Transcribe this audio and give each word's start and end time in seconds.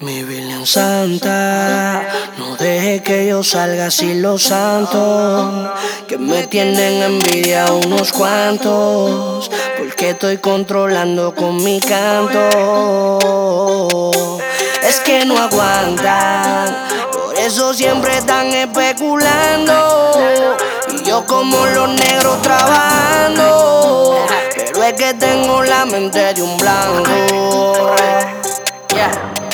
Mi 0.00 0.22
Virgen 0.22 0.64
Santa, 0.64 2.06
no 2.38 2.54
deje 2.54 3.02
que 3.02 3.26
yo 3.26 3.42
salga 3.42 3.86
así 3.86 4.14
los 4.14 4.44
santos, 4.44 5.70
que 6.06 6.16
me 6.16 6.46
tienen 6.46 7.02
envidia 7.02 7.66
unos 7.72 8.12
cuantos, 8.12 9.50
porque 9.76 10.10
estoy 10.10 10.38
controlando 10.38 11.34
con 11.34 11.56
mi 11.64 11.80
canto. 11.80 12.48
Es 14.84 15.00
que 15.00 15.24
no 15.24 15.36
aguantan, 15.36 16.76
por 17.12 17.36
eso 17.36 17.74
siempre 17.74 18.18
están 18.18 18.46
especulando, 18.52 20.12
y 20.92 21.02
yo 21.08 21.26
como 21.26 21.66
los 21.66 21.88
negros 21.88 22.40
trabajando, 22.42 24.24
pero 24.54 24.80
es 24.84 24.92
que 24.92 25.12
tengo 25.14 25.64
la 25.64 25.84
mente 25.86 26.34
de 26.34 26.42
un 26.42 26.56
blanco. 26.56 27.96
Yeah 28.94 29.47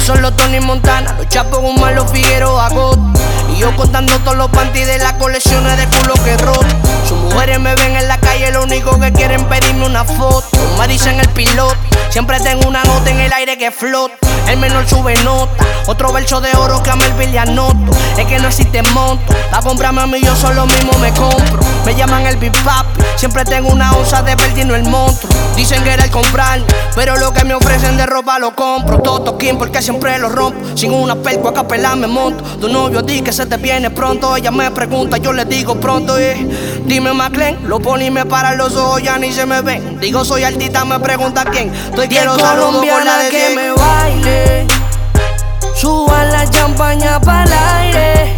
son 0.00 0.20
los 0.22 0.36
Tony 0.36 0.60
Montana, 0.60 1.14
los 1.16 1.28
Chapos 1.28 1.60
Guzmán, 1.60 1.94
los 1.94 2.10
Figueroa 2.10 2.68
God. 2.68 2.98
Y 3.54 3.58
yo 3.60 3.74
contando 3.76 4.18
todos 4.20 4.36
los 4.36 4.50
panties 4.50 4.86
de 4.86 4.98
las 4.98 5.14
colecciones 5.14 5.76
de 5.76 5.86
culo 5.86 6.14
que 6.24 6.36
roto. 6.38 6.66
Sus 7.08 7.18
mujeres 7.18 7.58
me 7.60 7.74
ven 7.74 7.96
en 7.96 8.08
la 8.08 8.18
calle, 8.18 8.50
lo 8.52 8.62
único 8.64 8.98
que 8.98 9.12
quieren 9.12 9.44
pedirme 9.46 9.86
una 9.86 10.04
foto. 10.04 10.46
Me 10.78 10.88
dicen 10.88 11.18
el 11.20 11.28
piloto, 11.30 11.76
siempre 12.16 12.40
tengo 12.40 12.66
una 12.66 12.82
nota 12.82 13.10
en 13.10 13.20
el 13.20 13.30
aire 13.30 13.58
que 13.58 13.70
flota. 13.70 14.14
El 14.48 14.56
menor 14.56 14.88
sube 14.88 15.14
nota, 15.22 15.52
otro 15.86 16.14
verso 16.14 16.40
de 16.40 16.50
oro 16.56 16.82
que 16.82 16.88
a 16.88 16.96
Melvin 16.96 17.30
le 17.30 17.38
anoto. 17.38 17.92
Es 18.16 18.24
que 18.24 18.38
no 18.38 18.48
existe 18.48 18.80
monto, 18.94 19.34
para 19.50 19.62
comprarme 19.62 20.00
a 20.00 20.06
mí 20.06 20.22
yo 20.22 20.34
solo 20.34 20.64
mismo 20.66 20.96
me 20.98 21.12
compro. 21.12 21.60
Me 21.84 21.94
llaman 21.94 22.26
el 22.26 22.38
Big 22.38 22.52
Papi, 22.64 23.02
siempre 23.16 23.44
tengo 23.44 23.68
una 23.68 23.92
onza 23.92 24.22
de 24.22 24.34
perdiendo 24.34 24.74
el 24.74 24.84
monstruo. 24.84 25.30
Dicen 25.56 25.82
que 25.84 25.90
era 25.90 26.04
el 26.04 26.10
comprar, 26.10 26.60
pero 26.94 27.16
lo 27.16 27.32
que 27.32 27.44
me 27.44 27.54
ofrecen 27.54 27.96
de 27.96 28.06
ropa 28.06 28.38
lo 28.38 28.54
compro. 28.54 28.98
Todo 29.00 29.36
Kim 29.36 29.58
porque 29.58 29.82
siempre 29.82 30.18
lo 30.18 30.28
rompo. 30.28 30.58
Sin 30.76 30.92
una 30.92 31.16
pelco 31.16 31.48
a 31.48 31.54
capela 31.54 31.96
me 31.96 32.06
monto. 32.06 32.44
Tu 32.60 32.68
novio 32.68 33.02
di 33.02 33.22
que 33.22 33.32
se 33.32 33.46
te 33.46 33.56
viene 33.56 33.90
pronto. 33.90 34.36
Ella 34.36 34.50
me 34.50 34.70
pregunta, 34.70 35.16
yo 35.16 35.32
le 35.32 35.44
digo 35.44 35.80
pronto. 35.80 36.18
Eh. 36.18 36.46
Dime 36.84 37.12
McLean, 37.14 37.58
lo 37.68 37.80
pone 37.80 38.06
y 38.06 38.10
me 38.10 38.26
para 38.26 38.54
los 38.54 38.76
ojos, 38.76 39.02
ya 39.02 39.18
ni 39.18 39.32
se 39.32 39.46
me 39.46 39.60
ven. 39.62 39.98
Digo 39.98 40.24
soy 40.24 40.44
altita, 40.44 40.84
me 40.84 41.00
pregunta 41.00 41.44
quién. 41.44 41.72
Quiero 42.08 42.36
colombiana 42.36 43.28
que 43.30 43.54
me 43.54 43.72
baile. 43.72 44.66
Suban 45.74 46.30
la 46.30 46.48
champaña 46.48 47.20
para 47.20 47.44
el 47.44 47.52
aire. 47.52 48.36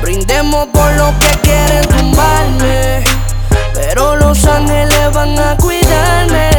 Brindemos 0.00 0.66
por 0.72 0.92
lo 0.94 1.12
que 1.18 1.30
quieren 1.42 1.86
tumbarme. 1.88 3.04
Pero 3.74 4.16
los 4.16 4.44
ángeles 4.46 5.12
van 5.12 5.38
a 5.38 5.56
cuidarme. 5.56 6.50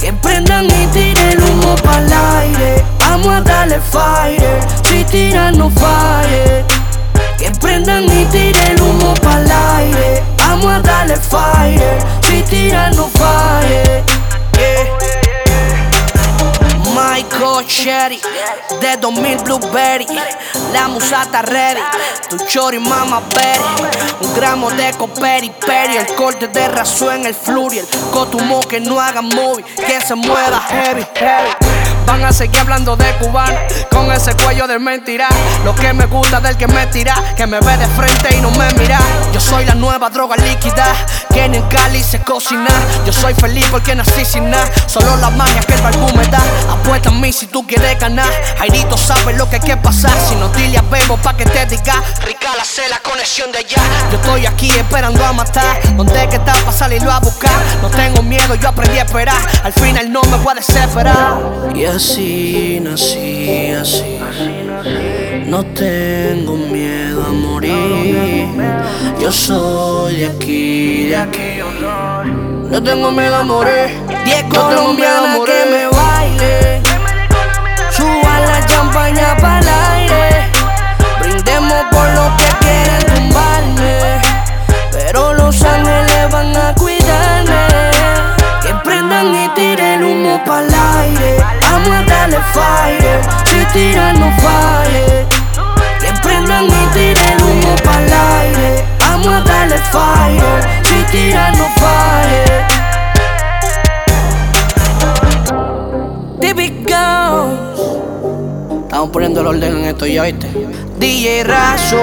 Que 0.00 0.12
prendan 0.12 0.66
y 0.66 0.86
tiren 0.88 1.32
el 1.32 1.42
humo 1.42 1.74
para 1.76 1.98
el 1.98 2.12
aire. 2.12 2.84
Vamos 2.98 3.34
a 3.34 3.40
darle 3.40 3.80
fire. 3.80 4.60
Si 4.88 5.04
tiran, 5.04 5.58
no 5.58 5.70
fire. 5.70 6.64
Que 7.38 7.50
prendan 7.60 8.04
y 8.04 8.24
tiren 8.26 8.72
el 8.72 8.82
humo 8.82 9.14
para 9.14 9.40
el 9.40 9.52
aire. 9.52 10.22
Vamos 10.38 10.72
a 10.72 10.80
darle 10.80 11.16
fire. 11.16 11.98
Si 12.22 12.42
tiran, 12.42 12.96
no 12.96 13.08
fire. 13.08 14.09
Michael 17.40 17.66
Cherry 17.66 18.20
de 18.82 18.96
2000 18.98 19.38
Blueberry. 19.44 20.06
La 20.74 20.88
musata 20.88 21.40
ready, 21.40 21.80
tu 22.28 22.36
chori 22.46 22.78
mama 22.78 23.22
berry. 23.34 23.64
Un 24.20 24.34
gramo 24.34 24.70
de 24.70 24.92
coperi 24.98 25.50
peri, 25.66 25.96
el 25.96 26.14
corte 26.16 26.48
de 26.48 26.68
raso 26.68 27.10
en 27.10 27.24
el 27.24 27.34
flurry. 27.34 27.78
El 27.78 28.68
que 28.68 28.78
no 28.80 29.00
haga 29.00 29.22
movie, 29.22 29.64
que 29.86 30.00
se 30.02 30.14
mueva 30.14 30.60
heavy, 30.60 31.06
heavy. 31.14 31.79
Van 32.10 32.24
a 32.24 32.32
seguir 32.32 32.58
hablando 32.58 32.96
de 32.96 33.08
cubana 33.18 33.56
con 33.88 34.10
ese 34.10 34.34
cuello 34.34 34.66
de 34.66 34.80
mentira. 34.80 35.28
Lo 35.64 35.72
que 35.76 35.92
me 35.92 36.06
gusta 36.06 36.40
del 36.40 36.56
que 36.56 36.66
me 36.66 36.84
tira, 36.88 37.14
que 37.36 37.46
me 37.46 37.60
ve 37.60 37.76
de 37.76 37.86
frente 37.86 38.36
y 38.36 38.40
no 38.40 38.50
me 38.50 38.68
mira. 38.72 38.98
Yo 39.32 39.38
soy 39.38 39.64
la 39.64 39.76
nueva 39.76 40.10
droga 40.10 40.34
líquida 40.34 40.86
que 41.32 41.44
en 41.44 41.62
Cali 41.68 42.02
se 42.02 42.20
cocina. 42.22 42.68
Yo 43.06 43.12
soy 43.12 43.32
feliz 43.34 43.64
porque 43.70 43.94
nací 43.94 44.24
sin 44.24 44.50
nada. 44.50 44.68
Solo 44.86 45.16
la 45.18 45.30
magia 45.30 45.60
que 45.60 45.74
el 45.74 45.86
álbum 45.86 46.12
me 46.16 46.26
da. 46.26 46.42
Apuesta 46.72 47.10
a 47.10 47.12
mí 47.12 47.32
si 47.32 47.46
tú 47.46 47.64
quieres 47.64 47.96
ganar. 48.00 48.28
Jairito 48.58 48.96
sabe 48.96 49.34
lo 49.34 49.48
que 49.48 49.56
hay 49.56 49.62
que 49.62 49.76
pasar. 49.76 50.10
Si 50.28 50.34
no 50.34 50.48
dile 50.48 50.78
a 50.78 50.82
Bebo 50.82 51.16
pa' 51.16 51.36
que 51.36 51.44
te 51.44 51.64
diga. 51.66 52.02
La 52.60 52.66
sé 52.66 52.82
la 52.90 52.98
conexión 52.98 53.50
de 53.52 53.58
allá. 53.60 53.80
Yo 54.10 54.18
estoy 54.18 54.44
aquí 54.44 54.68
esperando 54.68 55.24
a 55.24 55.32
matar. 55.32 55.80
Donde 55.96 56.28
que 56.28 56.36
está 56.36 56.52
para 56.52 56.72
salirlo 56.72 57.10
a 57.10 57.18
buscar. 57.18 57.58
No 57.80 57.88
tengo 57.88 58.22
miedo, 58.22 58.54
yo 58.54 58.68
aprendí 58.68 58.98
a 58.98 59.04
esperar. 59.04 59.40
Al 59.64 59.72
final 59.72 60.12
no 60.12 60.20
me 60.24 60.36
voy 60.36 60.52
a 60.52 60.54
desesperar. 60.56 61.38
Y 61.74 61.86
así 61.86 62.78
nací, 62.82 63.72
así. 63.72 64.18
No 65.46 65.64
tengo 65.64 66.54
miedo 66.58 67.24
a 67.24 67.30
morir. 67.30 68.46
Yo 69.18 69.32
soy 69.32 70.16
de 70.16 70.26
aquí, 70.26 71.06
de 71.06 71.16
aquí. 71.16 71.60
No 72.68 72.82
tengo 72.82 73.10
miedo 73.10 73.36
a 73.36 73.42
morir. 73.42 73.88
Diez 74.26 74.44
colombianas 74.44 75.38
que 75.46 75.64
me 75.70 75.86
baile. 75.86 75.99
Poniendo 109.12 109.40
el 109.40 109.46
orden 109.48 109.78
en 109.78 109.84
esto 109.86 110.06
ya, 110.06 110.22
¿viste? 110.22 110.48
DJ 110.98 111.42
Razo, 111.42 111.96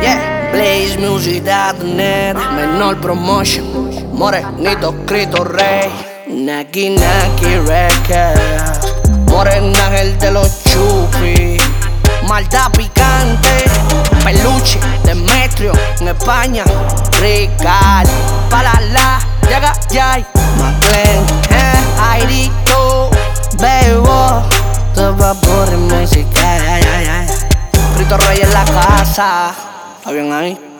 yeah. 0.00 0.50
BlazeMusic.net, 0.52 2.36
Menor 2.56 3.00
Promotion, 3.00 3.90
Morenito 4.12 4.94
Crito 5.04 5.44
Rey, 5.44 5.90
Naki 6.26 6.90
Naki 6.90 7.56
Records, 7.66 8.80
Morena 9.26 9.86
Ángel 9.86 10.18
de 10.18 10.30
los 10.30 10.64
Chupi, 10.64 11.58
Maldad 12.26 12.70
Picante, 12.72 13.64
Peluche, 14.24 14.78
Demetrio, 15.04 15.72
en 16.00 16.08
España, 16.08 16.64
Ricardo, 17.20 18.10
Palala, 18.48 19.18
Yaga 19.18 19.33
por 29.14 29.22
música, 29.22 29.54
Frito 30.02 30.28
Rey 30.28 30.73